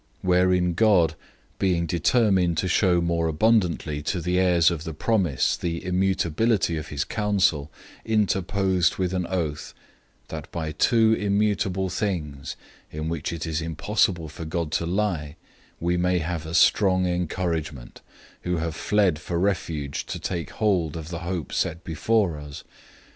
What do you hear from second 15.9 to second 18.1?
may have a strong encouragement,